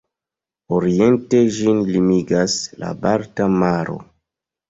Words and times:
Oriente 0.77 1.41
ĝin 1.57 1.83
limigas 1.95 2.57
la 2.85 2.89
Balta 3.05 3.47
Maro. 3.59 4.01